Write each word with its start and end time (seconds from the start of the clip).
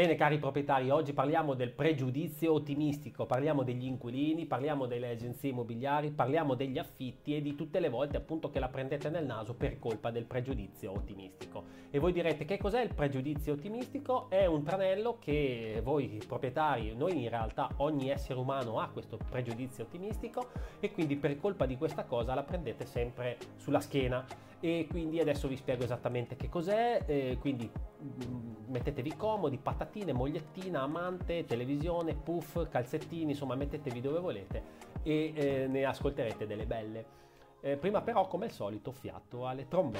Bene 0.00 0.14
cari 0.14 0.38
proprietari, 0.38 0.88
oggi 0.88 1.12
parliamo 1.12 1.52
del 1.52 1.72
pregiudizio 1.72 2.54
ottimistico, 2.54 3.26
parliamo 3.26 3.62
degli 3.62 3.84
inquilini, 3.84 4.46
parliamo 4.46 4.86
delle 4.86 5.10
agenzie 5.10 5.50
immobiliari, 5.50 6.10
parliamo 6.10 6.54
degli 6.54 6.78
affitti 6.78 7.36
e 7.36 7.42
di 7.42 7.54
tutte 7.54 7.80
le 7.80 7.90
volte 7.90 8.16
appunto 8.16 8.48
che 8.48 8.60
la 8.60 8.68
prendete 8.68 9.10
nel 9.10 9.26
naso 9.26 9.52
per 9.52 9.78
colpa 9.78 10.10
del 10.10 10.24
pregiudizio 10.24 10.92
ottimistico. 10.92 11.64
E 11.90 11.98
voi 11.98 12.12
direte 12.12 12.46
che 12.46 12.56
cos'è 12.56 12.80
il 12.80 12.94
pregiudizio 12.94 13.52
ottimistico? 13.52 14.30
È 14.30 14.46
un 14.46 14.62
tranello 14.62 15.18
che 15.18 15.82
voi 15.84 16.18
proprietari, 16.26 16.96
noi 16.96 17.22
in 17.22 17.28
realtà 17.28 17.68
ogni 17.76 18.08
essere 18.08 18.38
umano 18.38 18.80
ha 18.80 18.88
questo 18.88 19.18
pregiudizio 19.28 19.84
ottimistico 19.84 20.48
e 20.80 20.92
quindi 20.92 21.16
per 21.16 21.38
colpa 21.38 21.66
di 21.66 21.76
questa 21.76 22.04
cosa 22.04 22.32
la 22.32 22.42
prendete 22.42 22.86
sempre 22.86 23.36
sulla 23.56 23.80
schiena 23.80 24.24
e 24.60 24.86
quindi 24.90 25.18
adesso 25.20 25.48
vi 25.48 25.56
spiego 25.56 25.84
esattamente 25.84 26.36
che 26.36 26.50
cos'è, 26.50 27.02
eh, 27.06 27.38
quindi 27.40 27.68
mm, 27.68 28.66
mettetevi 28.68 29.16
comodi, 29.16 29.56
patatine, 29.56 30.12
mogliettina, 30.12 30.82
amante, 30.82 31.44
televisione, 31.44 32.14
puff, 32.14 32.68
calzettini, 32.68 33.30
insomma 33.30 33.54
mettetevi 33.54 34.00
dove 34.00 34.18
volete 34.20 34.62
e 35.02 35.32
eh, 35.34 35.66
ne 35.66 35.84
ascolterete 35.84 36.46
delle 36.46 36.66
belle. 36.66 37.18
Eh, 37.62 37.76
prima 37.76 38.00
però 38.00 38.26
come 38.26 38.46
al 38.46 38.52
solito 38.52 38.92
fiato 38.92 39.46
alle 39.46 39.66
trombe. 39.66 39.98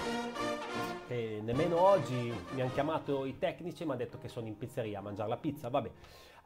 E 1.08 1.40
nemmeno 1.42 1.80
oggi 1.80 2.32
mi 2.54 2.60
hanno 2.60 2.72
chiamato 2.72 3.24
i 3.24 3.38
tecnici 3.38 3.82
e 3.82 3.86
mi 3.86 3.92
hanno 3.92 4.00
detto 4.00 4.18
che 4.18 4.28
sono 4.28 4.46
in 4.46 4.56
pizzeria 4.56 4.98
a 4.98 5.02
mangiare 5.02 5.28
la 5.28 5.36
pizza, 5.36 5.68
vabbè. 5.68 5.90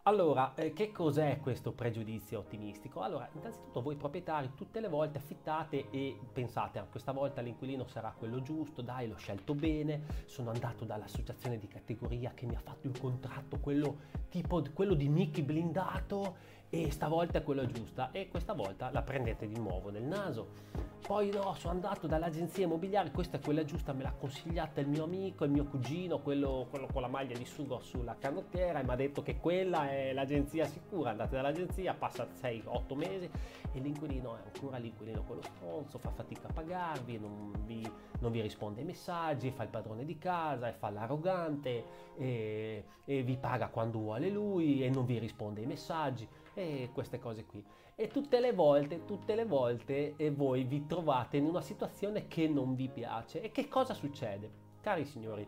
Allora, 0.06 0.52
eh, 0.54 0.74
che 0.74 0.92
cos'è 0.92 1.38
questo 1.40 1.72
pregiudizio 1.72 2.40
ottimistico? 2.40 3.00
Allora, 3.00 3.26
innanzitutto 3.32 3.80
voi 3.80 3.96
proprietari 3.96 4.50
tutte 4.54 4.80
le 4.80 4.88
volte 4.88 5.16
affittate 5.16 5.88
e 5.88 6.18
pensate, 6.30 6.78
ah, 6.78 6.84
questa 6.84 7.12
volta 7.12 7.40
l'inquilino 7.40 7.86
sarà 7.86 8.14
quello 8.14 8.42
giusto, 8.42 8.82
dai, 8.82 9.09
l'ho 9.09 9.16
scelto 9.16 9.54
bene, 9.54 10.02
sono 10.26 10.50
andato 10.50 10.84
dall'associazione 10.84 11.56
di 11.56 11.68
categoria 11.68 12.32
che 12.34 12.45
mi 12.45 12.54
ha 12.54 12.60
fatto 12.60 12.86
il 12.86 13.00
contratto, 13.00 13.59
quello 13.60 13.96
tipo 14.29 14.62
quello 14.74 14.92
di 14.92 15.09
Mickey 15.09 15.42
blindato 15.42 16.36
e 16.82 16.90
stavolta 16.90 17.38
è 17.38 17.42
quella 17.44 17.66
giusta 17.66 18.10
e 18.10 18.28
questa 18.28 18.52
volta 18.52 18.90
la 18.90 19.02
prendete 19.02 19.46
di 19.46 19.56
nuovo 19.56 19.90
nel 19.90 20.02
naso. 20.02 20.82
Poi 21.06 21.30
no, 21.30 21.54
sono 21.54 21.74
andato 21.74 22.06
dall'agenzia 22.06 22.64
immobiliare, 22.64 23.10
questa 23.10 23.36
è 23.36 23.40
quella 23.40 23.62
giusta, 23.62 23.92
me 23.92 24.02
l'ha 24.02 24.14
consigliata 24.18 24.80
il 24.80 24.88
mio 24.88 25.04
amico, 25.04 25.45
il 25.45 25.50
mio 25.50 25.66
cugino, 25.66 26.18
quello, 26.18 26.66
quello 26.70 26.88
con 26.90 27.02
la 27.02 27.08
maglia 27.08 27.36
di 27.36 27.45
sugo 27.45 27.78
sulla 27.80 28.16
canottiera 28.18 28.80
e 28.80 28.84
mi 28.84 28.90
ha 28.90 28.96
detto 28.96 29.22
che 29.22 29.38
quella 29.38 29.88
è 29.88 30.12
l'agenzia 30.14 30.64
sicura. 30.64 31.10
Andate 31.10 31.36
dall'agenzia, 31.36 31.95
passa 31.95 32.26
6-8 32.26 32.96
mesi 32.96 33.30
e 33.72 33.78
l'inquilino 33.80 34.36
è 34.36 34.40
ancora 34.52 34.78
l'inquilino 34.78 35.22
quello 35.24 35.42
stronzo, 35.42 35.98
fa 35.98 36.10
fatica 36.10 36.48
a 36.48 36.52
pagarvi, 36.52 37.18
non 37.18 37.52
vi, 37.66 37.88
non 38.20 38.32
vi 38.32 38.40
risponde 38.40 38.80
ai 38.80 38.86
messaggi, 38.86 39.50
fa 39.50 39.62
il 39.62 39.68
padrone 39.68 40.06
di 40.06 40.16
casa, 40.16 40.68
e 40.68 40.72
fa 40.72 40.88
l'arrogante 40.88 41.84
e, 42.16 42.84
e 43.04 43.22
vi 43.22 43.36
paga 43.36 43.68
quando 43.68 43.98
vuole 43.98 44.30
lui 44.30 44.82
e 44.82 44.88
non 44.88 45.04
vi 45.04 45.18
risponde 45.18 45.60
ai 45.60 45.66
messaggi 45.66 46.26
e 46.55 46.91
queste 46.93 47.19
cose 47.19 47.45
qui. 47.45 47.65
E 47.97 48.09
tutte 48.09 48.41
le 48.41 48.52
volte, 48.52 49.05
tutte 49.05 49.35
le 49.35 49.45
volte 49.45 50.15
e 50.16 50.30
voi 50.30 50.65
vi 50.65 50.87
trovate 50.87 51.37
in 51.37 51.45
una 51.45 51.60
situazione 51.60 52.27
che 52.27 52.49
non 52.49 52.74
vi 52.74 52.88
piace. 52.88 53.41
E 53.41 53.51
che 53.51 53.69
cosa 53.69 53.95
succede? 53.95 54.63
Cari 54.80 55.05
signori, 55.05 55.47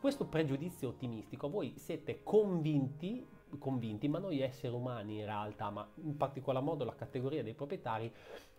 questo 0.00 0.26
pregiudizio 0.26 0.88
ottimistico, 0.88 1.48
voi 1.48 1.74
siete 1.76 2.22
convinti, 2.22 3.26
convinti, 3.58 4.08
ma 4.08 4.18
noi 4.18 4.40
esseri 4.40 4.72
umani 4.72 5.18
in 5.18 5.24
realtà, 5.26 5.70
ma 5.70 5.86
in 6.02 6.16
particolar 6.16 6.62
modo 6.62 6.84
la 6.84 6.94
categoria 6.94 7.42
dei 7.42 7.54
proprietari, 7.54 8.12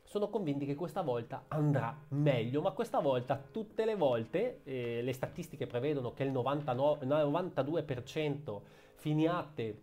sono 0.03 0.30
convinti 0.30 0.66
che 0.66 0.75
questa 0.75 1.02
volta 1.02 1.45
andrà 1.47 1.97
meglio, 2.09 2.61
ma 2.61 2.72
questa 2.72 3.00
volta 3.00 3.44
tutte 3.52 3.86
le 3.86 3.95
volte 3.95 4.61
eh, 4.63 5.02
le 5.02 5.13
statistiche 5.13 5.66
prevedono 5.66 6.13
che 6.13 6.23
il 6.23 6.31
99, 6.31 7.06
92% 7.06 8.61
finiate 8.94 9.81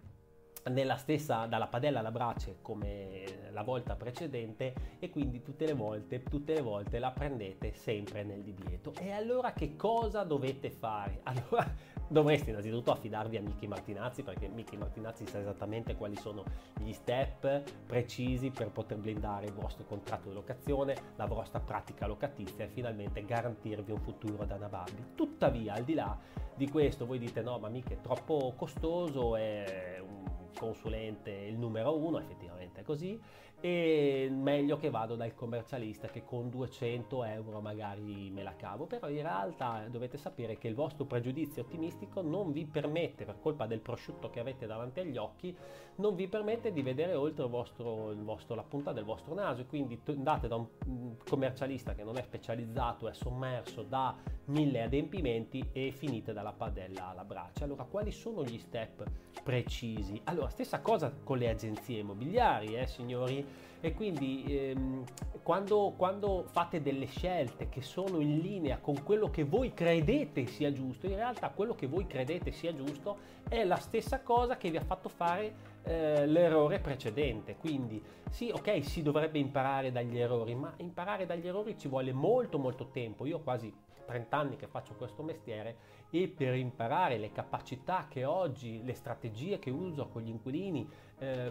nella 0.71 0.97
stessa 0.97 1.47
dalla 1.47 1.67
padella 1.67 1.99
alla 1.99 2.11
brace 2.11 2.59
come 2.63 3.25
la 3.51 3.63
volta 3.63 3.97
precedente 3.97 4.75
e 4.99 5.11
quindi 5.11 5.43
tutte 5.43 5.67
le 5.67 5.75
volte 5.75 6.23
tutte 6.23 6.55
le 6.55 6.61
volte 6.61 6.99
la 6.99 7.11
prendete 7.11 7.73
sempre 7.75 8.23
nel 8.23 8.43
divieto. 8.43 8.93
E 8.99 9.11
allora 9.11 9.53
che 9.53 9.77
cosa 9.77 10.23
dovete 10.23 10.71
fare? 10.71 11.21
Allora 11.33 11.67
dovreste 12.09 12.51
innanzitutto 12.51 12.91
affidarvi 12.93 13.39
a 13.39 13.41
Michi 13.41 13.67
Martinazzi 13.67 14.23
perché 14.23 14.47
Michi 14.47 14.77
Martinazzi 14.77 15.27
sa 15.27 15.41
esattamente 15.41 15.97
quali 15.97 16.17
sono 16.17 16.45
gli 16.79 16.93
step 16.93 17.63
precisi 17.87 18.51
per 18.51 18.71
poter 18.71 18.99
blindare 18.99 19.47
il 19.47 19.53
vostro 19.53 19.85
contratto 19.85 20.29
di 20.29 20.35
locazione 20.35 20.95
la 21.17 21.25
vostra 21.25 21.61
pratica 21.61 22.07
locatizia 22.07 22.65
e 22.65 22.69
finalmente 22.69 23.25
garantirvi 23.25 23.93
un 23.93 24.01
futuro 24.01 24.45
da 24.45 24.57
navarvi 24.57 25.13
tuttavia 25.15 25.75
al 25.75 25.85
di 25.85 25.95
là 25.95 26.19
di 26.55 26.69
questo 26.69 27.07
voi 27.07 27.19
dite 27.19 27.41
no 27.41 27.59
ma 27.59 27.69
mica 27.69 27.95
è 27.95 28.01
troppo 28.01 28.53
costoso 28.57 29.37
è 29.37 29.99
un 30.01 30.22
consulente 30.59 31.31
il 31.31 31.57
numero 31.57 31.97
uno, 31.97 32.19
effettivamente 32.19 32.81
è 32.81 32.85
così, 32.85 33.21
e 33.65 34.29
meglio 34.29 34.77
che 34.77 34.91
vado 34.91 35.15
dal 35.15 35.35
commercialista 35.35 36.09
che 36.09 36.25
con 36.25 36.51
200 36.51 37.23
euro 37.23 37.61
magari 37.61 38.29
me 38.29 38.43
la 38.43 38.57
cavo, 38.57 38.87
però 38.87 39.09
in 39.09 39.23
realtà 39.23 39.87
dovete 39.89 40.19
sapere 40.19 40.59
che 40.59 40.67
il 40.67 40.75
vostro 40.75 41.05
pregiudizio 41.05 41.63
ottimistico 41.63 42.23
non 42.23 42.51
vi 42.51 42.67
permette, 42.67 43.25
per 43.25 43.39
colpa 43.41 43.67
del 43.67 43.79
prosciutto 43.79 44.31
che 44.31 44.41
avete 44.41 44.67
davanti 44.67 44.99
agli 44.99 45.17
occhi, 45.17 45.57
non 45.97 46.17
vi 46.17 46.27
permette 46.27 46.73
di 46.73 46.83
vedere 46.83 47.15
oltre 47.15 47.45
il 47.45 47.51
vostro, 47.51 48.11
il 48.11 48.25
vostro, 48.25 48.57
la 48.57 48.65
punta 48.65 48.93
del 48.93 49.05
vostro 49.05 49.33
naso 49.33 49.65
quindi 49.67 50.01
andate 50.07 50.49
da 50.49 50.57
un 50.57 51.17
commercialista 51.25 51.95
che 51.95 52.03
non 52.03 52.19
è 52.19 52.23
specializzato, 52.23 53.09
è 53.09 53.15
sommerso 53.15 53.85
da 53.85 54.17
mille 54.47 54.83
adempimenti 54.83 55.69
e 55.71 55.93
finite 55.93 56.33
dalla 56.33 56.53
padella 56.53 57.11
alla 57.11 57.25
braccia. 57.25 57.63
Allora, 57.65 57.85
quali 57.85 58.11
sono 58.11 58.43
gli 58.43 58.59
step 58.59 59.05
precisi? 59.43 60.21
Allora, 60.25 60.49
stessa 60.49 60.81
cosa 60.81 61.13
con 61.23 61.39
le 61.39 61.49
agenzie 61.49 62.01
immobiliari, 62.01 62.77
eh, 62.77 62.87
signori? 62.87 63.45
E 63.81 63.95
quindi 63.95 64.45
ehm, 64.49 65.05
quando, 65.43 65.95
quando 65.97 66.45
fate 66.49 66.81
delle 66.81 67.07
scelte 67.07 67.69
che 67.69 67.83
sono 67.83 68.21
in 68.21 68.39
linea 68.39 68.79
con 68.79 69.03
quello 69.03 69.29
che 69.29 69.43
voi 69.43 69.75
credete 69.75 70.47
sia 70.47 70.73
giusto, 70.73 71.07
in 71.07 71.17
realtà 71.17 71.49
quello 71.51 71.75
che 71.75 71.89
voi 71.89 72.07
credete 72.07 72.53
sia 72.53 72.73
giusto 72.73 73.17
è 73.49 73.65
la 73.65 73.77
stessa 73.77 74.21
cosa 74.21 74.57
che 74.57 74.71
vi 74.71 74.77
ha 74.77 74.85
fatto 74.85 75.09
fare 75.09 75.71
eh, 75.83 76.27
l'errore 76.27 76.79
precedente. 76.79 77.57
Quindi 77.57 78.01
sì, 78.31 78.51
ok, 78.55 78.85
si 78.85 79.03
dovrebbe 79.03 79.41
imparare 79.41 79.91
dagli 79.91 80.17
errori, 80.17 80.55
ma 80.55 80.73
imparare 80.77 81.27
dagli 81.27 81.49
errori 81.49 81.77
ci 81.77 81.89
vuole 81.89 82.13
molto 82.13 82.59
molto 82.59 82.89
tempo. 82.93 83.27
Io 83.27 83.39
ho 83.39 83.43
quasi 83.43 83.75
30 84.07 84.37
anni 84.37 84.57
che 84.57 84.69
faccio 84.69 84.95
questo 84.95 85.23
mestiere 85.23 85.77
e 86.15 86.29
per 86.29 86.55
imparare 86.55 87.17
le 87.17 87.33
capacità 87.33 88.07
che 88.07 88.27
oggi, 88.27 88.85
le 88.85 88.93
strategie 88.93 89.59
che 89.59 89.71
uso 89.71 90.09
con 90.09 90.21
gli 90.21 90.29
inquilini, 90.29 90.87
eh, 91.17 91.51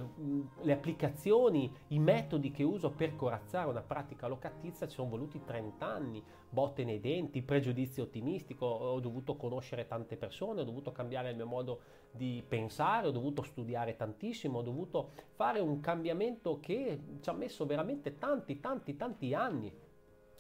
le 0.62 0.72
applicazioni, 0.72 1.74
i 1.88 1.98
metodi 1.98 2.52
che 2.52 2.62
uso 2.62 2.92
per 2.92 3.16
corazzare 3.16 3.70
una 3.70 3.82
pratica 3.82 4.28
locattizia 4.28 4.88
ci 4.88 4.94
sono 4.94 5.10
voluti 5.10 5.44
30 5.44 5.84
anni, 5.84 6.24
botte 6.48 6.84
nei 6.84 7.00
denti, 7.00 7.42
pregiudizio 7.42 8.04
ottimistico, 8.04 8.68
ho 8.68 9.00
dovuto 9.00 9.36
conoscere 9.36 9.88
tante 9.88 10.16
persone, 10.16 10.62
ho 10.62 10.66
dovuto 10.66 10.92
cambiare 10.92 11.32
il 11.32 11.38
mio 11.38 11.48
modo 11.48 11.80
di 12.12 12.44
pensare, 12.48 13.08
ho 13.08 13.12
dovuto 13.12 13.42
studiare 13.42 13.96
tantissimo, 13.96 14.60
ho 14.60 14.64
dovuto 14.64 15.10
fare 15.32 15.60
un 15.60 15.80
cambiamento 15.80 16.60
che 16.60 17.00
ci 17.20 17.30
ha 17.30 17.34
messo 17.34 17.66
veramente 17.66 18.20
tanti, 18.20 18.60
tanti, 18.60 18.96
tanti 18.96 19.34
anni 19.34 19.74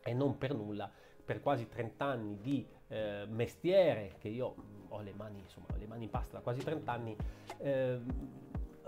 e 0.03 0.14
non 0.14 0.38
per 0.38 0.53
nulla, 0.53 0.92
per 1.26 1.42
quasi 1.42 1.68
30 1.68 2.06
anni 2.06 2.40
di 2.40 2.68
eh, 2.91 3.25
mestiere 3.28 4.16
che 4.19 4.28
io 4.28 4.53
ho 4.90 5.02
le 5.02 5.13
mani, 5.13 5.40
insomma, 5.40 5.68
ho 5.74 5.78
le 5.78 5.88
mani 5.88 6.03
in 6.03 6.09
pasta 6.09 6.38
da 6.38 6.44
quasi 6.44 6.62
30 6.62 6.91
anni. 6.91 7.16
Eh, 7.57 8.00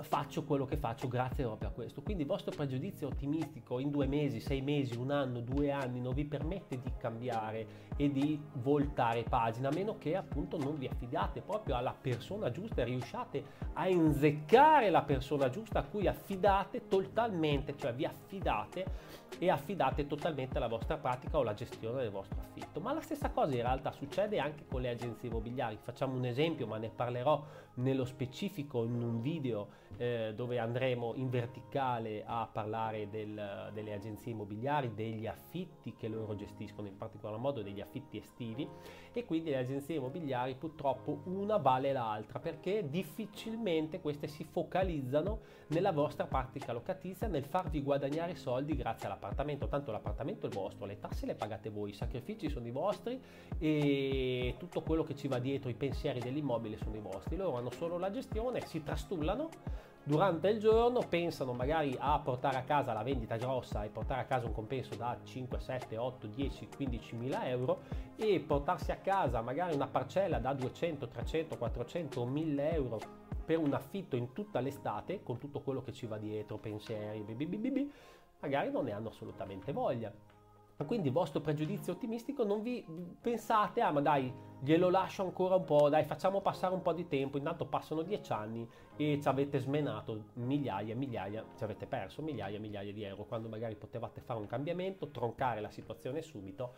faccio 0.02 0.44
quello 0.44 0.66
che 0.66 0.78
faccio 0.78 1.08
grazie 1.08 1.44
proprio 1.44 1.70
a 1.70 1.72
questo. 1.72 2.02
Quindi 2.02 2.24
il 2.24 2.28
vostro 2.28 2.52
pregiudizio 2.56 3.08
ottimistico 3.08 3.80
in 3.80 3.92
due 3.92 4.08
mesi, 4.08 4.40
sei 4.40 4.62
mesi, 4.62 4.98
un 4.98 5.12
anno, 5.12 5.40
due 5.40 5.72
anni 5.72 6.00
non 6.00 6.14
vi 6.14 6.26
permette 6.26 6.80
di 6.82 6.92
cambiare 6.98 7.92
e 7.96 8.12
di 8.12 8.42
voltare 8.54 9.24
pagina, 9.24 9.70
a 9.70 9.74
meno 9.74 9.98
che 9.98 10.16
appunto 10.16 10.58
non 10.58 10.78
vi 10.78 10.88
affidate 10.88 11.42
proprio 11.42 11.76
alla 11.76 11.94
persona 11.94 12.50
giusta 12.50 12.82
e 12.82 12.86
riusciate 12.86 13.44
a 13.74 13.88
inzeccare 13.88 14.90
la 14.90 15.04
persona 15.04 15.50
giusta 15.50 15.80
a 15.80 15.84
cui 15.84 16.08
affidate 16.08 16.88
totalmente, 16.88 17.78
cioè 17.78 17.94
vi 17.94 18.06
affidate 18.06 18.86
e 19.38 19.50
affidate 19.50 20.08
totalmente 20.08 20.60
la 20.60 20.68
vostra 20.68 20.98
pratica 20.98 21.38
o 21.38 21.44
la 21.44 21.54
gestione 21.54 22.02
del 22.02 22.12
vostro 22.12 22.40
affitto. 22.40 22.80
Ma 22.80 22.94
la 22.94 23.02
stessa 23.02 23.30
cosa 23.30 23.54
in 23.56 23.62
realtà 23.62 23.92
succede 23.92 24.40
anche 24.40 24.66
con 24.68 24.82
le 24.82 24.90
agenzie 24.90 25.30
immobiliari. 25.30 25.78
Facciamo 25.82 26.16
un 26.16 26.26
esempio, 26.26 26.68
ma 26.68 26.78
ne 26.78 26.90
parlerò 26.90 27.44
nello 27.76 28.06
specifico 28.06 28.84
in 28.84 29.02
un 29.02 29.22
video 29.22 29.82
eh, 29.98 30.34
dove 30.36 30.60
andremo 30.60 31.14
in 31.16 31.30
verticale 31.30 32.24
a 32.26 32.48
parlare 32.52 33.10
del, 33.10 33.72
delle 33.74 33.94
agenzie 33.94 34.32
immobiliari, 34.32 34.94
degli 34.94 35.28
affitti 35.28 35.96
che 35.96 36.08
loro 36.08 36.36
gestiscono, 36.36 36.88
in 36.88 36.98
particolar 36.98 37.38
modo 37.40 37.62
degli 37.62 37.82
affitti 37.82 38.18
estivi. 38.18 38.68
E 39.16 39.26
quindi 39.26 39.52
le 39.52 39.58
agenzie 39.58 39.96
immobiliari 39.96 40.56
purtroppo 40.56 41.22
una 41.26 41.58
vale 41.58 41.92
l'altra 41.92 42.40
perché 42.40 42.90
difficilmente 42.90 44.02
queste 44.02 44.28
si 44.28 44.44
focalizzano 44.44 45.40
nella 45.68 45.92
vostra 45.92 46.26
pratica 46.26 46.74
locatizia, 46.74 47.28
nel 47.28 47.44
farvi 47.44 47.82
guadagnare 47.82 48.36
soldi 48.36 48.76
grazie 48.76 49.08
all'appartamento, 49.08 49.68
tanto 49.68 49.92
l'appartamento 49.92 50.48
è 50.48 50.50
vostro, 50.50 50.86
le 50.86 51.00
tasse 51.00 51.26
le 51.26 51.36
pagate 51.36 51.70
voi, 51.70 51.92
i 51.92 51.94
sacrifici 51.94 52.50
sono 52.50 52.68
i 52.68 52.72
vostri 52.72 53.22
e 53.60 54.56
tutto 54.58 54.82
quello 54.82 55.04
che 55.04 55.16
ci 55.16 55.28
va 55.28 55.40
dietro, 55.40 55.70
i 55.70 55.76
pensieri 55.76 56.20
dell'immobile 56.20 56.78
sono 56.78 56.96
i 56.96 57.02
vostri, 57.02 57.36
loro 57.36 57.58
hanno 57.58 57.72
solo 57.72 57.98
la 57.98 58.10
gestione, 58.10 58.62
si 58.62 58.84
trastullano 58.84 59.50
durante 60.04 60.50
il 60.50 60.60
giorno 60.60 61.02
pensano 61.08 61.54
magari 61.54 61.96
a 61.98 62.20
portare 62.20 62.58
a 62.58 62.64
casa 62.64 62.92
la 62.92 63.04
vendita 63.04 63.38
grossa 63.38 63.84
e 63.84 63.90
portare 63.90 64.22
a 64.22 64.26
casa 64.26 64.46
un 64.46 64.54
compenso 64.54 64.96
da 64.96 65.18
5, 65.24 65.60
7, 65.60 65.98
8, 65.98 66.28
10, 66.28 66.68
15 66.76 67.16
mila 67.16 67.48
euro 67.48 67.82
e 68.18 68.40
portarsi 68.42 68.92
a 68.92 68.98
casa 68.98 69.42
magari 69.42 69.74
una 69.74 69.88
parcella 69.88 70.40
da 70.40 70.54
200, 70.54 71.08
300, 71.08 71.58
400 71.58 72.20
o 72.20 72.26
1000 72.26 72.72
euro 72.74 73.00
per 73.46 73.58
un 73.58 73.74
affitto 73.74 74.16
in 74.16 74.34
tutta 74.34 74.60
l'estate 74.60 75.24
con 75.24 75.38
tutto 75.38 75.62
quello 75.62 75.82
che 75.82 75.94
ci 75.94 76.06
va 76.06 76.18
dietro, 76.18 76.58
pensieri, 76.58 77.24
magari 78.40 78.72
non 78.72 78.86
ne 78.86 78.92
hanno 78.92 79.10
assolutamente 79.10 79.72
voglia. 79.72 80.33
Quindi 80.86 81.08
il 81.08 81.14
vostro 81.14 81.40
pregiudizio 81.40 81.94
ottimistico 81.94 82.44
non 82.44 82.62
vi 82.62 82.86
pensate, 83.22 83.80
ah 83.80 83.92
ma 83.92 84.02
dai, 84.02 84.32
glielo 84.60 84.90
lascio 84.90 85.24
ancora 85.24 85.56
un 85.56 85.64
po', 85.64 85.88
dai 85.88 86.04
facciamo 86.04 86.42
passare 86.42 86.74
un 86.74 86.82
po' 86.82 86.94
di 86.94 87.08
tempo, 87.08 87.38
intanto 87.38 87.66
passano 87.66 88.02
dieci 88.02 88.32
anni 88.32 88.68
e 88.96 89.20
ci 89.22 89.28
avete 89.28 89.60
smenato 89.60 90.26
migliaia, 90.34 90.96
migliaia, 90.96 91.46
ci 91.58 91.64
avete 91.64 91.86
perso 91.86 92.22
migliaia, 92.22 92.60
migliaia 92.60 92.92
di 92.92 93.04
euro, 93.04 93.24
quando 93.24 93.50
magari 93.50 93.76
potevate 93.76 94.22
fare 94.22 94.40
un 94.40 94.48
cambiamento, 94.48 95.10
troncare 95.10 95.62
la 95.62 95.70
situazione 95.70 96.22
subito 96.22 96.74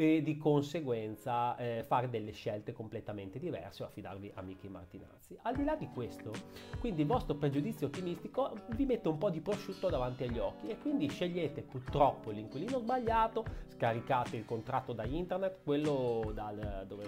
e 0.00 0.22
di 0.22 0.38
conseguenza 0.38 1.54
eh, 1.58 1.84
fare 1.86 2.08
delle 2.08 2.32
scelte 2.32 2.72
completamente 2.72 3.38
diverse 3.38 3.82
o 3.82 3.86
affidarvi 3.86 4.32
a 4.34 4.40
Michi 4.40 4.66
Martinazzi. 4.66 5.36
Al 5.42 5.54
di 5.54 5.62
là 5.62 5.76
di 5.76 5.90
questo, 5.92 6.32
quindi 6.78 7.02
il 7.02 7.06
vostro 7.06 7.34
pregiudizio 7.34 7.88
ottimistico 7.88 8.50
vi 8.68 8.86
mette 8.86 9.08
un 9.08 9.18
po' 9.18 9.28
di 9.28 9.42
prosciutto 9.42 9.90
davanti 9.90 10.24
agli 10.24 10.38
occhi 10.38 10.68
e 10.68 10.78
quindi 10.78 11.06
scegliete 11.06 11.60
purtroppo 11.60 12.30
l'inquilino 12.30 12.78
sbagliato, 12.78 13.44
scaricate 13.66 14.38
il 14.38 14.46
contratto 14.46 14.94
da 14.94 15.04
internet, 15.04 15.58
quello 15.62 16.30
dal, 16.32 16.86
dove 16.88 17.04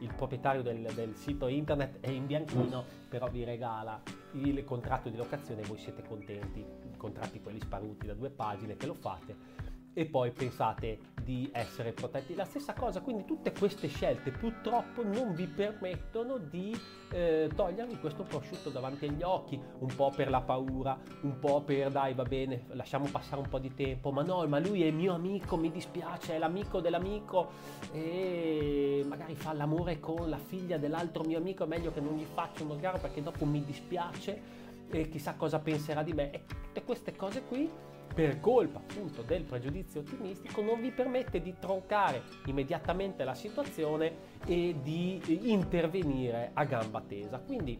il 0.00 0.12
proprietario 0.14 0.60
del, 0.60 0.92
del, 0.92 1.16
sito 1.16 1.48
internet 1.48 2.00
è 2.00 2.10
in 2.10 2.26
bianchino, 2.26 2.84
però 3.08 3.30
vi 3.30 3.44
regala 3.44 4.02
il 4.32 4.62
contratto 4.64 5.08
di 5.08 5.16
locazione 5.16 5.62
e 5.62 5.64
voi 5.64 5.78
siete 5.78 6.02
contenti, 6.06 6.60
i 6.60 6.96
contratti 6.98 7.40
quelli 7.40 7.60
sparuti 7.60 8.06
da 8.06 8.12
due 8.12 8.28
pagine 8.28 8.76
che 8.76 8.84
lo 8.84 8.92
fate 8.92 9.67
e 9.98 10.04
poi 10.04 10.30
pensate 10.30 11.00
di 11.24 11.50
essere 11.52 11.90
protetti. 11.90 12.36
La 12.36 12.44
stessa 12.44 12.72
cosa, 12.72 13.00
quindi 13.00 13.24
tutte 13.24 13.50
queste 13.50 13.88
scelte 13.88 14.30
purtroppo 14.30 15.02
non 15.02 15.34
vi 15.34 15.48
permettono 15.48 16.38
di 16.38 16.72
eh, 17.10 17.50
togliervi 17.52 17.98
questo 17.98 18.22
prosciutto 18.22 18.70
davanti 18.70 19.06
agli 19.06 19.24
occhi, 19.24 19.60
un 19.80 19.92
po' 19.96 20.12
per 20.14 20.30
la 20.30 20.40
paura, 20.40 20.96
un 21.22 21.40
po' 21.40 21.62
per 21.62 21.90
dai 21.90 22.14
va 22.14 22.22
bene, 22.22 22.66
lasciamo 22.74 23.08
passare 23.10 23.42
un 23.42 23.48
po' 23.48 23.58
di 23.58 23.74
tempo, 23.74 24.12
ma 24.12 24.22
no, 24.22 24.46
ma 24.46 24.60
lui 24.60 24.84
è 24.84 24.90
mio 24.92 25.14
amico, 25.14 25.56
mi 25.56 25.72
dispiace, 25.72 26.36
è 26.36 26.38
l'amico 26.38 26.78
dell'amico 26.78 27.50
e 27.90 29.04
magari 29.04 29.34
fa 29.34 29.52
l'amore 29.52 29.98
con 29.98 30.30
la 30.30 30.38
figlia 30.38 30.78
dell'altro 30.78 31.24
mio 31.24 31.38
amico, 31.38 31.64
è 31.64 31.66
meglio 31.66 31.90
che 31.90 32.00
non 32.00 32.14
gli 32.14 32.26
faccia 32.32 32.62
uno 32.62 32.76
sgarro 32.76 32.98
perché 32.98 33.20
dopo 33.20 33.44
mi 33.44 33.64
dispiace 33.64 34.66
e 34.90 35.08
chissà 35.08 35.34
cosa 35.34 35.58
penserà 35.58 36.04
di 36.04 36.12
me. 36.12 36.30
E 36.30 36.44
tutte 36.46 36.84
queste 36.84 37.16
cose 37.16 37.42
qui 37.42 37.68
per 38.12 38.40
colpa 38.40 38.78
appunto 38.78 39.22
del 39.22 39.44
pregiudizio 39.44 40.00
ottimistico 40.00 40.62
non 40.62 40.80
vi 40.80 40.90
permette 40.90 41.40
di 41.40 41.54
troncare 41.58 42.22
immediatamente 42.46 43.24
la 43.24 43.34
situazione 43.34 44.36
e 44.46 44.76
di 44.82 45.50
intervenire 45.50 46.50
a 46.54 46.64
gamba 46.64 47.00
tesa. 47.00 47.38
Quindi 47.38 47.78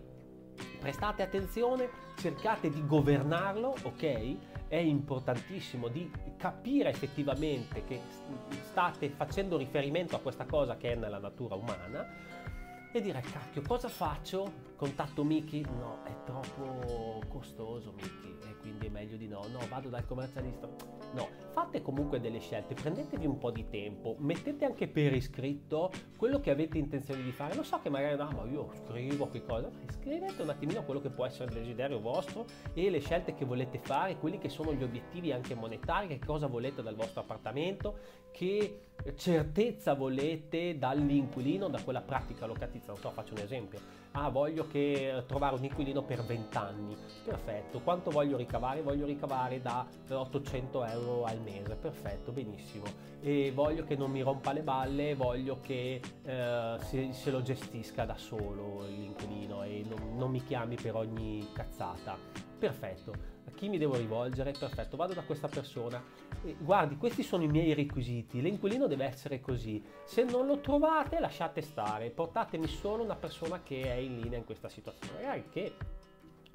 prestate 0.81 1.23
attenzione, 1.23 1.89
cercate 2.17 2.71
di 2.71 2.85
governarlo, 2.87 3.75
ok? 3.83 4.37
È 4.69 4.77
importantissimo 4.77 5.89
di 5.89 6.11
capire 6.37 6.91
effettivamente 6.91 7.85
che 7.85 8.01
state 8.71 9.09
facendo 9.09 9.57
riferimento 9.57 10.15
a 10.17 10.21
questa 10.21 10.45
cosa 10.45 10.77
che 10.77 10.93
è 10.93 10.95
nella 10.95 11.19
natura 11.19 11.55
umana 11.55 12.07
e 12.93 13.01
dire 13.01 13.21
cacchio 13.21 13.63
cosa 13.63 13.89
faccio? 13.89 14.67
Contatto 14.77 15.25
Miki? 15.25 15.61
No, 15.61 15.99
è 16.05 16.15
troppo 16.25 17.21
costoso 17.29 17.93
Miki 17.93 18.39
e 18.49 18.57
quindi 18.61 18.87
è 18.87 18.91
meglio 18.91 19.17
di 19.17 19.27
no. 19.27 19.45
No, 19.51 19.59
vado 19.69 19.89
dal 19.89 20.07
commercialista. 20.07 20.69
No, 21.15 21.29
fate 21.53 21.83
comunque 21.83 22.21
delle 22.21 22.39
scelte, 22.39 22.75
prendetevi 22.75 23.27
un 23.27 23.39
po' 23.39 23.51
di 23.51 23.69
tempo, 23.69 24.17
mettete 24.19 24.65
anche 24.65 24.89
per 24.89 25.15
iscritto 25.15 25.91
quello 26.17 26.39
che 26.39 26.51
avete 26.51 26.79
intenzione 26.79 27.23
di 27.23 27.33
fare. 27.33 27.55
Lo 27.55 27.63
so 27.63 27.81
che 27.81 27.89
magari 27.89 28.17
no, 28.17 28.31
ma 28.31 28.45
io 28.45 28.71
scrivo 28.75 29.29
che 29.29 29.43
cosa, 29.43 29.71
scrivete 29.99 30.43
un 30.43 30.51
attimino 30.51 30.85
quello 30.85 31.01
che 31.01 31.11
può 31.11 31.25
essere 31.25 31.47
il 31.47 31.59
desiderio 31.59 32.01
vostro 32.01 32.47
e 32.75 32.91
le 32.91 33.01
scelte 33.01 33.35
che 33.35 33.45
volete 33.45 33.79
fare, 33.79 34.19
quelli 34.19 34.39
che 34.39 34.49
sono 34.49 34.73
gli 34.73 34.83
obiettivi 34.83 35.33
anche 35.33 35.55
monetari, 35.55 36.09
che 36.09 36.19
cosa 36.19 36.47
volete 36.47 36.83
dal 36.83 36.95
vostro 36.95 37.23
appartamento, 37.23 37.99
che 38.31 38.83
certezza 39.17 39.95
volete 39.95 40.77
dall'inquilino, 40.79 41.69
da 41.69 41.83
quella 41.83 42.03
pratica 42.03 42.47
locatizia. 42.47 42.78
Non 42.87 42.97
so, 42.97 43.11
faccio 43.11 43.35
un 43.35 43.41
esempio. 43.41 43.81
Ah, 44.13 44.29
voglio 44.31 44.67
che 44.67 45.23
trovare 45.27 45.55
un 45.55 45.65
inquilino 45.65 46.03
per 46.03 46.25
20 46.25 46.57
anni. 46.57 46.97
Perfetto. 47.25 47.81
Quanto 47.81 48.11
voglio 48.11 48.37
ricavare? 48.37 48.83
Voglio 48.83 49.07
ricavare 49.07 49.61
da 49.61 49.87
800 50.09 50.85
euro 50.85 51.25
al 51.25 51.41
mese. 51.41 51.75
Perfetto, 51.77 52.33
benissimo. 52.33 52.85
E 53.21 53.53
voglio 53.55 53.85
che 53.85 53.97
non 53.97 54.11
mi 54.11 54.23
rompa 54.23 54.53
le 54.53 54.63
balle, 54.63 55.15
voglio 55.15 55.61
che 55.61 56.01
eh, 56.23 56.77
se, 56.81 57.13
se, 57.13 57.31
lo 57.31 57.43
gestisca 57.43 58.05
da 58.05 58.17
solo 58.17 58.85
l'inquilino 58.87 59.63
e 59.63 59.85
non, 59.89 60.17
non 60.17 60.31
mi 60.31 60.43
chiami 60.43 60.77
per 60.77 60.95
ogni 60.95 61.47
cazzata. 61.53 62.17
Perfetto 62.59 63.38
a 63.49 63.51
chi 63.51 63.69
mi 63.69 63.79
devo 63.79 63.97
rivolgere? 63.97 64.53
Perfetto, 64.53 64.97
vado 64.97 65.15
da 65.15 65.23
questa 65.23 65.49
persona. 65.49 66.03
Guardi, 66.59 66.97
questi 66.97 67.23
sono 67.23 67.43
i 67.43 67.49
miei 67.49 67.75
requisiti. 67.75 68.41
L'inquilino 68.41 68.87
deve 68.87 69.07
essere 69.07 69.41
così. 69.41 69.83
Se 70.05 70.23
non 70.23 70.47
lo 70.47 70.61
trovate, 70.61 71.19
lasciate 71.19 71.63
stare. 71.63 72.11
Portatemi 72.11 72.67
solo 72.67 73.03
una 73.03 73.17
persona 73.17 73.63
che 73.63 73.83
è 73.83 73.95
in 73.95 74.21
linea 74.21 74.39
in 74.39 74.45
questa 74.45 74.69
situazione. 74.69 75.21
Magari 75.23 75.45
che 75.51 75.75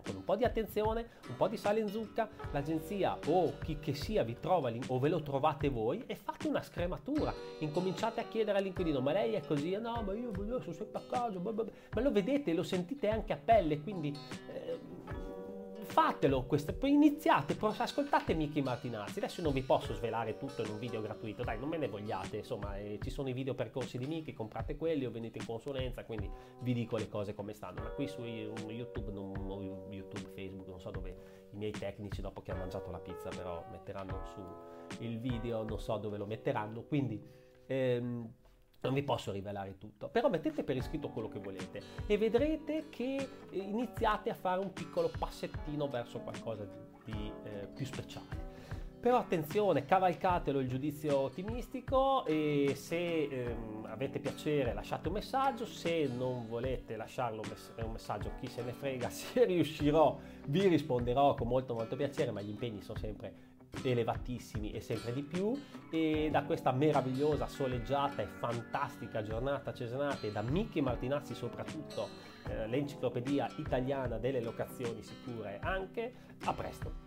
con 0.03 0.15
un 0.15 0.23
po' 0.23 0.35
di 0.35 0.43
attenzione, 0.43 1.07
un 1.29 1.37
po' 1.37 1.47
di 1.47 1.57
sale 1.57 1.79
in 1.79 1.87
zucca, 1.87 2.29
l'agenzia 2.51 3.17
o 3.27 3.57
chi 3.59 3.79
che 3.79 3.93
sia 3.93 4.23
vi 4.23 4.37
trova 4.39 4.71
o 4.87 4.99
ve 4.99 5.09
lo 5.09 5.21
trovate 5.21 5.69
voi 5.69 6.03
e 6.05 6.15
fate 6.15 6.47
una 6.47 6.61
scrematura. 6.61 7.33
Incominciate 7.59 8.19
a 8.19 8.25
chiedere 8.25 8.57
all'inquilino, 8.57 8.99
ma 8.99 9.13
lei 9.13 9.33
è 9.33 9.45
così? 9.45 9.71
No, 9.77 10.03
ma 10.05 10.13
io 10.13 10.31
voglio 10.31 10.59
sono 10.59 10.73
sempre 10.73 11.01
a 11.01 11.05
casa, 11.09 11.39
ma 11.39 12.01
lo 12.01 12.11
vedete, 12.11 12.53
lo 12.53 12.63
sentite 12.63 13.07
anche 13.07 13.33
a 13.33 13.37
pelle, 13.37 13.79
quindi... 13.81 14.13
Eh, 14.51 14.62
fatelo 15.93 16.45
questo, 16.45 16.73
poi 16.73 16.89
iniziate, 16.89 17.55
ascoltate 17.77 18.33
Michi 18.33 18.63
Martinazzi, 18.63 19.19
adesso 19.19 19.43
non 19.43 19.53
vi 19.53 19.61
posso 19.61 19.93
svelare 19.93 20.37
tutto 20.37 20.63
in 20.63 20.71
un 20.71 20.79
video 20.79 21.01
gratuito, 21.01 21.43
dai 21.43 21.59
non 21.59 21.69
me 21.69 21.77
ne 21.77 21.87
vogliate, 21.87 22.37
insomma 22.37 22.75
eh, 22.77 22.97
ci 22.99 23.11
sono 23.11 23.29
i 23.29 23.33
video 23.33 23.53
percorsi 23.53 23.99
di 23.99 24.07
Michi, 24.07 24.33
comprate 24.33 24.75
quelli 24.75 25.05
o 25.05 25.11
venite 25.11 25.37
in 25.37 25.45
consulenza, 25.45 26.03
quindi 26.03 26.27
vi 26.61 26.73
dico 26.73 26.97
le 26.97 27.07
cose 27.07 27.35
come 27.35 27.53
stanno, 27.53 27.81
ma 27.81 27.89
qui 27.89 28.07
su 28.07 28.23
YouTube, 28.23 29.11
non, 29.11 29.35
YouTube, 29.91 30.31
Facebook, 30.33 30.67
non 30.67 30.79
so 30.79 30.89
dove 30.89 31.15
i 31.51 31.57
miei 31.57 31.71
tecnici 31.71 32.21
dopo 32.21 32.41
che 32.41 32.49
hanno 32.49 32.61
mangiato 32.61 32.89
la 32.89 32.97
pizza 32.97 33.29
però 33.29 33.63
metteranno 33.69 34.23
su 34.33 35.03
il 35.03 35.19
video, 35.19 35.61
non 35.61 35.79
so 35.79 35.95
dove 35.97 36.17
lo 36.17 36.25
metteranno, 36.25 36.81
quindi... 36.81 37.23
Ehm, 37.67 38.33
non 38.83 38.93
vi 38.93 39.03
posso 39.03 39.31
rivelare 39.31 39.77
tutto, 39.77 40.09
però 40.09 40.29
mettete 40.29 40.63
per 40.63 40.75
iscritto 40.75 41.09
quello 41.09 41.29
che 41.29 41.39
volete 41.39 41.81
e 42.05 42.17
vedrete 42.17 42.89
che 42.89 43.27
iniziate 43.51 44.29
a 44.29 44.33
fare 44.33 44.59
un 44.59 44.73
piccolo 44.73 45.09
passettino 45.17 45.87
verso 45.87 46.19
qualcosa 46.19 46.65
di, 46.65 47.11
di 47.11 47.31
eh, 47.43 47.67
più 47.73 47.85
speciale. 47.85 48.51
Però 49.03 49.17
attenzione, 49.17 49.83
cavalcatelo 49.83 50.61
il 50.61 50.69
giudizio 50.69 51.17
ottimistico 51.17 52.25
e 52.25 52.71
se 52.73 53.23
ehm, 53.23 53.85
avete 53.89 54.19
piacere 54.19 54.73
lasciate 54.73 55.09
un 55.09 55.15
messaggio, 55.15 55.65
se 55.65 56.07
non 56.07 56.47
volete 56.47 56.95
lasciarlo 56.95 57.41
un 57.83 57.91
messaggio 57.91 58.31
chi 58.39 58.47
se 58.47 58.63
ne 58.63 58.71
frega, 58.71 59.09
se 59.11 59.43
riuscirò 59.43 60.17
vi 60.47 60.67
risponderò 60.67 61.35
con 61.35 61.49
molto 61.49 61.73
molto 61.73 61.97
piacere, 61.97 62.31
ma 62.31 62.39
gli 62.39 62.49
impegni 62.49 62.81
sono 62.81 62.97
sempre 62.97 63.51
elevatissimi 63.81 64.71
e 64.71 64.79
sempre 64.79 65.13
di 65.13 65.23
più 65.23 65.53
e 65.89 66.29
da 66.31 66.43
questa 66.43 66.71
meravigliosa 66.71 67.47
soleggiata 67.47 68.21
e 68.21 68.27
fantastica 68.27 69.23
giornata 69.23 69.73
cesenate 69.73 70.31
da 70.31 70.41
Michi 70.41 70.81
Martinazzi 70.81 71.33
soprattutto 71.33 72.09
eh, 72.47 72.67
l'enciclopedia 72.67 73.49
italiana 73.57 74.17
delle 74.17 74.41
locazioni 74.41 75.01
sicure 75.01 75.59
anche 75.61 76.13
a 76.45 76.53
presto 76.53 77.02